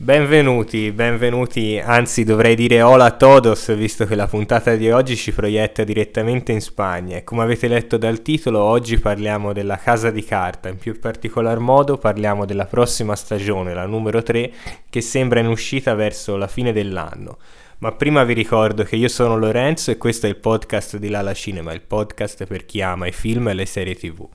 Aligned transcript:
Benvenuti, 0.00 0.92
benvenuti, 0.92 1.76
anzi 1.76 2.22
dovrei 2.22 2.54
dire 2.54 2.82
hola 2.82 3.06
a 3.06 3.10
todos 3.10 3.74
visto 3.74 4.06
che 4.06 4.14
la 4.14 4.28
puntata 4.28 4.76
di 4.76 4.92
oggi 4.92 5.16
ci 5.16 5.32
proietta 5.32 5.82
direttamente 5.82 6.52
in 6.52 6.60
Spagna 6.60 7.16
e 7.16 7.24
come 7.24 7.42
avete 7.42 7.66
letto 7.66 7.96
dal 7.96 8.22
titolo 8.22 8.62
oggi 8.62 9.00
parliamo 9.00 9.52
della 9.52 9.76
Casa 9.76 10.12
di 10.12 10.22
Carta, 10.22 10.68
in 10.68 10.78
più 10.78 11.00
particolar 11.00 11.58
modo 11.58 11.98
parliamo 11.98 12.44
della 12.44 12.66
prossima 12.66 13.16
stagione, 13.16 13.74
la 13.74 13.86
numero 13.86 14.22
3, 14.22 14.52
che 14.88 15.00
sembra 15.00 15.40
in 15.40 15.48
uscita 15.48 15.94
verso 15.94 16.36
la 16.36 16.46
fine 16.46 16.72
dell'anno. 16.72 17.38
Ma 17.78 17.90
prima 17.90 18.22
vi 18.22 18.34
ricordo 18.34 18.84
che 18.84 18.94
io 18.94 19.08
sono 19.08 19.36
Lorenzo 19.36 19.90
e 19.90 19.98
questo 19.98 20.26
è 20.26 20.28
il 20.28 20.36
podcast 20.36 20.96
di 20.98 21.08
Lala 21.08 21.34
Cinema, 21.34 21.72
il 21.72 21.82
podcast 21.82 22.46
per 22.46 22.66
chi 22.66 22.80
ama 22.80 23.08
i 23.08 23.12
film 23.12 23.48
e 23.48 23.54
le 23.54 23.66
serie 23.66 23.96
tv. 23.96 24.28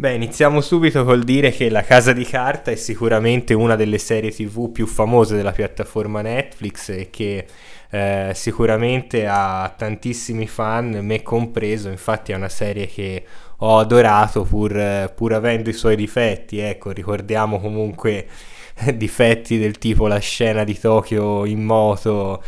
Beh, 0.00 0.14
iniziamo 0.14 0.62
subito 0.62 1.04
col 1.04 1.24
dire 1.24 1.50
che 1.50 1.68
La 1.68 1.82
Casa 1.82 2.14
di 2.14 2.24
Carta 2.24 2.70
è 2.70 2.74
sicuramente 2.74 3.52
una 3.52 3.76
delle 3.76 3.98
serie 3.98 4.30
TV 4.30 4.72
più 4.72 4.86
famose 4.86 5.36
della 5.36 5.52
piattaforma 5.52 6.22
Netflix 6.22 6.88
e 6.88 7.10
che 7.10 7.44
eh, 7.90 8.30
sicuramente 8.34 9.26
ha 9.26 9.70
tantissimi 9.76 10.46
fan, 10.46 11.00
me 11.02 11.20
compreso, 11.20 11.90
infatti 11.90 12.32
è 12.32 12.34
una 12.34 12.48
serie 12.48 12.86
che 12.86 13.22
ho 13.58 13.76
adorato 13.76 14.44
pur, 14.44 15.12
pur 15.14 15.34
avendo 15.34 15.68
i 15.68 15.74
suoi 15.74 15.96
difetti, 15.96 16.60
ecco, 16.60 16.92
ricordiamo 16.92 17.60
comunque 17.60 18.26
difetti 18.96 19.58
del 19.58 19.76
tipo 19.76 20.06
la 20.06 20.16
scena 20.16 20.64
di 20.64 20.78
Tokyo 20.78 21.44
in 21.44 21.62
moto 21.62 22.42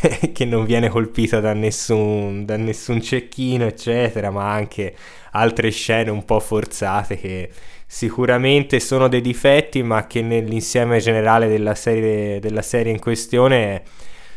che 0.32 0.44
non 0.44 0.64
viene 0.64 0.88
colpita 0.88 1.40
da 1.40 1.52
nessun, 1.52 2.44
da 2.44 2.56
nessun 2.56 3.00
cecchino, 3.00 3.64
eccetera, 3.66 4.30
ma 4.30 4.52
anche 4.52 4.94
altre 5.32 5.70
scene 5.70 6.10
un 6.10 6.24
po' 6.24 6.40
forzate 6.40 7.16
che 7.16 7.50
sicuramente 7.86 8.80
sono 8.80 9.08
dei 9.08 9.20
difetti, 9.20 9.82
ma 9.82 10.06
che 10.06 10.22
nell'insieme 10.22 10.98
generale 10.98 11.48
della 11.48 11.74
serie, 11.74 12.40
della 12.40 12.62
serie 12.62 12.92
in 12.92 12.98
questione, 12.98 13.82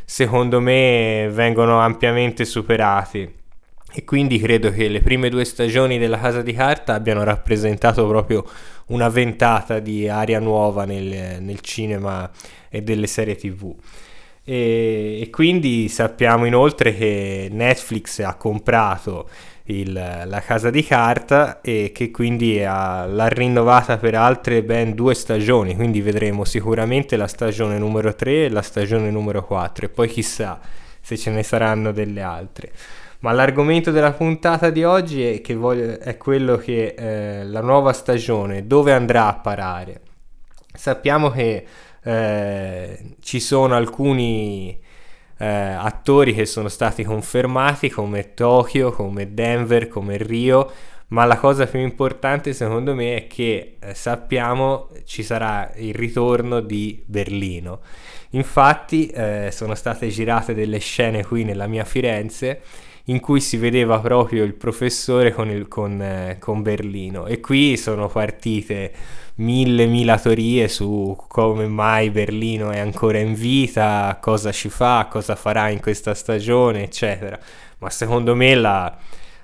secondo 0.05 0.59
me, 0.59 1.30
vengono 1.31 1.80
ampiamente 1.80 2.45
superati. 2.45 3.36
E 3.89 4.03
quindi 4.03 4.38
credo 4.38 4.69
che 4.69 4.89
le 4.89 5.02
prime 5.02 5.30
due 5.30 5.45
stagioni 5.45 5.97
della 5.97 6.19
Casa 6.19 6.42
di 6.42 6.53
Carta 6.53 6.94
abbiano 6.94 7.23
rappresentato 7.23 8.05
proprio 8.08 8.45
una 8.88 9.09
ventata 9.09 9.80
di 9.80 10.08
aria 10.08 10.39
nuova 10.39 10.86
nel, 10.86 11.42
nel 11.42 11.61
cinema 11.61 12.30
e 12.69 12.81
delle 12.81 13.08
serie 13.08 13.36
tv. 13.36 13.75
E, 14.50 15.20
e, 15.22 15.30
quindi 15.30 15.90
sappiamo 15.90 16.45
inoltre 16.45 16.95
che 16.95 17.50
Netflix 17.52 18.20
ha 18.20 18.36
comprato 18.36 19.28
il, 19.64 19.92
la 19.92 20.39
casa 20.39 20.70
di 20.70 20.86
carta 20.86 21.59
e 21.59 21.92
che 21.94 22.12
quindi 22.12 22.64
ha, 22.64 23.06
l'ha 23.06 23.28
rinnovata 23.28 23.98
per 23.98 24.16
altre 24.16 24.64
ben 24.64 24.95
due 24.95 25.16
stagioni, 25.16 25.76
quindi 25.76 26.00
vedremo 26.00 26.45
sicuramente 26.45 27.17
la 27.17 27.28
stagione 27.28 27.78
numero 27.78 28.16
3 28.16 28.45
e 28.45 28.50
la 28.50 28.62
stagione 28.62 29.12
numero 29.12 29.44
4 29.44 29.88
e 29.88 29.89
poi 29.89 30.08
chissà 30.08 30.61
se 31.02 31.17
ce 31.17 31.30
ne 31.30 31.44
saranno 31.44 31.92
delle 31.92 32.22
altre. 32.22 32.72
Ma 33.20 33.34
l'argomento 33.34 33.92
della 33.92 34.14
puntata 34.14 34.70
di 34.70 34.86
oggi 34.86 35.26
è, 35.26 35.42
che 35.42 35.56
voglio, 35.56 36.00
è 36.00 36.16
quello 36.16 36.56
che 36.56 36.95
eh, 36.98 37.44
la 37.44 37.61
nuova 37.61 37.92
stagione 37.92 38.66
dove 38.66 38.94
andrà 38.94 39.28
a 39.28 39.36
parare. 39.36 40.02
Sappiamo 40.73 41.32
che 41.32 41.66
eh, 42.03 43.16
ci 43.22 43.40
sono 43.40 43.76
alcuni 43.76 44.80
eh, 45.38 45.45
attori 45.45 46.34
che 46.34 46.45
sono 46.45 46.67
stati 46.67 47.04
confermati 47.04 47.89
come 47.89 48.34
Tokyo, 48.34 48.92
come 48.92 49.34
Denver, 49.34 49.88
come 49.88 50.17
Rio, 50.17 50.72
ma 51.09 51.26
la 51.26 51.38
cosa 51.38 51.66
più 51.67 51.80
importante 51.80 52.54
secondo 52.54 52.94
me 52.94 53.16
è 53.16 53.28
che 53.28 53.78
eh, 53.80 53.94
sappiamo 53.94 54.89
ci 55.06 55.23
sarà 55.23 55.72
il 55.76 55.94
ritorno 55.94 56.59
di 56.59 57.02
Berlino. 57.06 57.80
Infatti 58.32 59.08
eh, 59.08 59.50
sono 59.52 59.73
state 59.76 60.09
girate 60.09 60.54
delle 60.54 60.80
scene 60.80 61.23
qui 61.26 61.44
nella 61.44 61.67
mia 61.67 61.86
Firenze 61.86 62.61
in 63.09 63.19
cui 63.19 63.39
si 63.39 63.58
vedeva 63.58 64.00
proprio 64.00 64.44
il 64.44 64.53
professore 64.53 65.32
con, 65.32 65.49
il, 65.49 65.67
con, 65.67 66.02
eh, 66.02 66.37
con 66.39 66.61
Berlino 66.61 67.26
e 67.26 67.39
qui 67.39 67.77
sono 67.77 68.08
partite 68.08 68.92
mille 69.36 69.86
mila 69.86 70.17
teorie 70.17 70.67
su 70.67 71.15
come 71.27 71.67
mai 71.67 72.09
Berlino 72.09 72.71
è 72.71 72.80
ancora 72.80 73.20
in 73.20 73.33
vita, 73.33 74.17
cosa 74.21 74.52
ci 74.52 74.70
fa, 74.70 75.08
cosa 75.09 75.36
farà 75.36 75.70
in 75.70 75.80
questa 75.80 76.14
stagione, 76.14 76.83
eccetera. 76.83 77.39
Ma 77.80 77.89
secondo 77.89 78.36
me 78.36 78.55
la, 78.55 78.98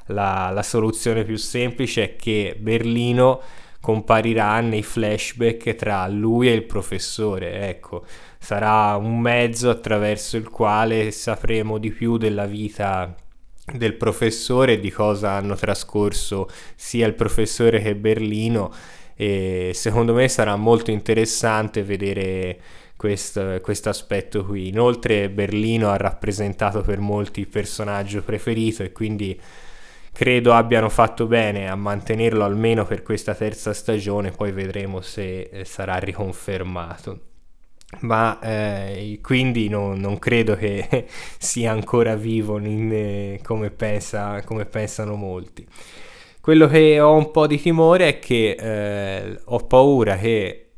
la, 0.07 0.49
la 0.51 0.63
soluzione 0.63 1.23
più 1.23 1.37
semplice 1.37 2.03
è 2.03 2.15
che 2.15 2.55
Berlino 2.59 3.41
comparirà 3.79 4.61
nei 4.61 4.81
flashback 4.81 5.75
tra 5.75 6.07
lui 6.07 6.47
e 6.47 6.53
il 6.53 6.63
professore, 6.63 7.67
ecco, 7.69 8.05
sarà 8.39 8.95
un 8.95 9.19
mezzo 9.19 9.69
attraverso 9.69 10.37
il 10.37 10.49
quale 10.49 11.11
sapremo 11.11 11.77
di 11.77 11.91
più 11.91 12.17
della 12.17 12.45
vita 12.45 13.13
del 13.71 13.95
professore, 13.95 14.79
di 14.79 14.91
cosa 14.91 15.31
hanno 15.31 15.55
trascorso 15.55 16.49
sia 16.75 17.07
il 17.07 17.13
professore 17.13 17.81
che 17.81 17.95
Berlino 17.95 18.73
e 19.15 19.71
secondo 19.73 20.13
me 20.13 20.27
sarà 20.27 20.55
molto 20.55 20.91
interessante 20.91 21.83
vedere 21.83 22.59
questo, 22.95 23.59
questo 23.61 23.89
aspetto 23.89 24.43
qui. 24.45 24.67
Inoltre 24.67 25.29
Berlino 25.29 25.89
ha 25.89 25.97
rappresentato 25.97 26.81
per 26.81 26.99
molti 26.99 27.41
il 27.41 27.47
personaggio 27.47 28.21
preferito 28.21 28.83
e 28.83 28.91
quindi 28.91 29.39
credo 30.11 30.53
abbiano 30.53 30.89
fatto 30.89 31.25
bene 31.25 31.69
a 31.69 31.75
mantenerlo 31.75 32.43
almeno 32.43 32.85
per 32.85 33.01
questa 33.01 33.33
terza 33.33 33.73
stagione, 33.73 34.31
poi 34.31 34.51
vedremo 34.51 35.01
se 35.01 35.49
eh, 35.51 35.65
sarà 35.65 35.97
riconfermato. 35.97 37.32
Ma 38.01 38.39
eh, 38.39 39.19
quindi 39.21 39.69
no, 39.69 39.95
non 39.95 40.19
credo 40.19 40.55
che 40.55 41.07
sia 41.37 41.71
ancora 41.71 42.15
vivo 42.15 42.57
in, 42.59 42.91
eh, 42.91 43.39
come, 43.43 43.69
pensa, 43.69 44.41
come 44.43 44.65
pensano 44.65 45.15
molti. 45.15 45.65
Quello 46.41 46.67
che 46.67 46.99
ho 46.99 47.15
un 47.15 47.31
po' 47.31 47.47
di 47.47 47.59
timore 47.59 48.07
è 48.09 48.19
che 48.19 48.55
eh, 48.59 49.39
ho 49.45 49.59
paura 49.59 50.17
che, 50.17 50.71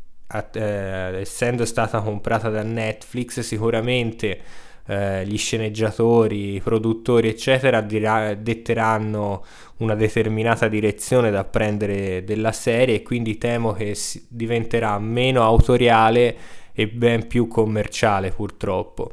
eh, 0.54 1.20
essendo 1.20 1.66
stata 1.66 2.02
comprata 2.02 2.50
da 2.50 2.62
Netflix, 2.62 3.40
sicuramente 3.40 4.40
eh, 4.88 5.26
gli 5.26 5.38
sceneggiatori, 5.38 6.56
i 6.56 6.62
produttori, 6.62 7.30
eccetera, 7.30 7.82
dirà, 7.82 8.36
detteranno 8.36 9.44
una 9.78 9.96
determinata 9.96 10.68
direzione 10.68 11.32
da 11.32 11.44
prendere 11.44 12.24
della 12.24 12.52
serie 12.52 12.96
e 12.96 13.02
quindi 13.02 13.38
temo 13.38 13.74
che 13.74 13.98
diventerà 14.28 14.98
meno 15.00 15.44
autoriale 15.44 16.36
e 16.76 16.88
ben 16.88 17.28
più 17.28 17.48
commerciale, 17.48 18.32
purtroppo. 18.32 19.12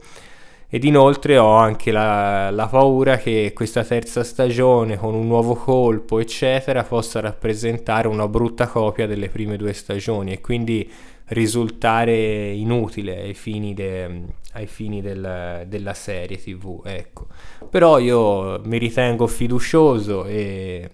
Ed 0.75 0.85
inoltre 0.85 1.37
ho 1.37 1.53
anche 1.53 1.93
la, 1.93 2.51
la, 2.51 2.67
paura 2.67 3.19
che 3.19 3.53
questa 3.55 3.85
terza 3.85 4.25
stagione 4.25 4.97
con 4.97 5.13
un 5.13 5.27
nuovo 5.27 5.55
colpo 5.55 6.19
eccetera 6.19 6.83
possa 6.83 7.21
rappresentare 7.21 8.09
una 8.09 8.27
brutta 8.27 8.67
copia 8.67 9.07
delle 9.07 9.29
prime 9.29 9.59
due 9.59 9.75
stagioni 9.75 10.33
e 10.33 10.41
quindi 10.41 10.91
risultare 11.27 12.53
inutile 12.53 13.21
ai 13.21 13.35
fini, 13.35 13.75
de, 13.75 14.23
ai 14.55 14.67
fini 14.67 15.03
del, 15.03 15.65
della 15.67 15.93
serie 15.93 16.39
tv 16.39 16.81
ecco. 16.87 17.27
Però 17.69 17.99
io 17.99 18.59
mi 18.65 18.79
ritengo 18.79 19.27
fiducioso 19.27 20.25
e 20.25 20.89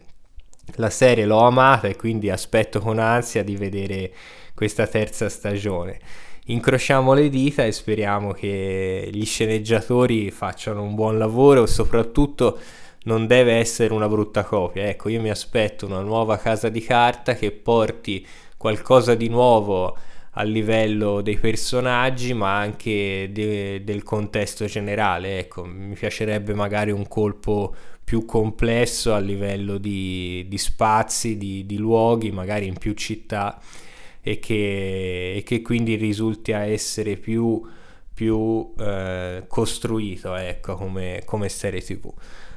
la 0.74 0.90
serie 0.90 1.24
l'ho 1.24 1.42
amata 1.42 1.86
e 1.86 1.94
quindi 1.94 2.30
aspetto 2.30 2.80
con 2.80 2.98
ansia 2.98 3.44
di 3.44 3.54
vedere 3.54 4.12
questa 4.54 4.88
terza 4.88 5.28
stagione 5.28 6.00
incrociamo 6.48 7.12
le 7.12 7.28
dita 7.28 7.64
e 7.64 7.72
speriamo 7.72 8.32
che 8.32 9.08
gli 9.12 9.24
sceneggiatori 9.24 10.30
facciano 10.30 10.82
un 10.82 10.94
buon 10.94 11.18
lavoro 11.18 11.64
e 11.64 11.66
soprattutto 11.66 12.58
non 13.04 13.26
deve 13.26 13.54
essere 13.54 13.92
una 13.92 14.08
brutta 14.08 14.44
copia. 14.44 14.86
Ecco, 14.88 15.08
io 15.08 15.20
mi 15.20 15.30
aspetto 15.30 15.86
una 15.86 16.00
nuova 16.00 16.36
casa 16.38 16.68
di 16.68 16.80
carta 16.80 17.34
che 17.34 17.50
porti 17.50 18.26
qualcosa 18.56 19.14
di 19.14 19.28
nuovo 19.28 19.96
a 20.32 20.42
livello 20.42 21.20
dei 21.20 21.36
personaggi, 21.36 22.32
ma 22.32 22.56
anche 22.56 23.28
de- 23.32 23.82
del 23.84 24.02
contesto 24.02 24.64
generale. 24.66 25.38
Ecco, 25.38 25.64
mi 25.64 25.94
piacerebbe 25.94 26.54
magari 26.54 26.90
un 26.92 27.06
colpo 27.08 27.74
più 28.02 28.24
complesso 28.24 29.12
a 29.12 29.18
livello 29.18 29.76
di, 29.76 30.46
di 30.48 30.58
spazi, 30.58 31.36
di, 31.36 31.66
di 31.66 31.76
luoghi, 31.76 32.30
magari 32.30 32.66
in 32.66 32.78
più 32.78 32.94
città 32.94 33.60
e 34.20 34.38
che, 34.38 35.34
e 35.36 35.42
che 35.44 35.62
quindi 35.62 35.94
risulti 35.96 36.52
a 36.52 36.64
essere 36.64 37.16
più, 37.16 37.60
più 38.12 38.72
eh, 38.78 39.44
costruito 39.46 40.34
ecco, 40.34 40.74
come, 40.76 41.22
come 41.24 41.48
serie 41.48 41.80
tv. 41.80 42.12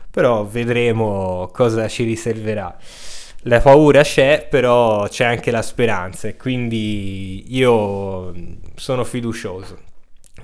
Però 0.09 0.45
vedremo 0.45 1.49
cosa 1.53 1.87
ci 1.87 2.03
riserverà. 2.03 2.77
La 3.45 3.59
paura 3.59 4.03
c'è, 4.03 4.45
però 4.49 5.07
c'è 5.07 5.25
anche 5.25 5.49
la 5.49 5.61
speranza 5.61 6.27
e 6.27 6.35
quindi 6.35 7.55
io 7.55 8.33
sono 8.75 9.03
fiducioso. 9.03 9.89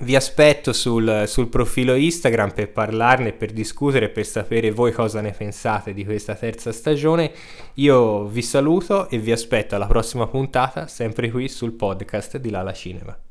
Vi 0.00 0.14
aspetto 0.14 0.72
sul, 0.72 1.24
sul, 1.26 1.48
profilo 1.48 1.94
Instagram 1.94 2.52
per 2.52 2.70
parlarne, 2.70 3.32
per 3.32 3.50
discutere, 3.50 4.08
per 4.08 4.24
sapere 4.24 4.70
voi 4.70 4.92
cosa 4.92 5.20
ne 5.20 5.32
pensate 5.32 5.92
di 5.92 6.04
questa 6.04 6.34
terza 6.34 6.70
stagione. 6.70 7.32
Io 7.74 8.26
vi 8.26 8.42
saluto 8.42 9.08
e 9.08 9.18
vi 9.18 9.32
aspetto 9.32 9.74
alla 9.74 9.86
prossima 9.86 10.28
puntata, 10.28 10.86
sempre 10.86 11.30
qui 11.30 11.48
sul 11.48 11.72
podcast 11.72 12.36
di 12.38 12.50
Lala 12.50 12.72
Cinema. 12.72 13.27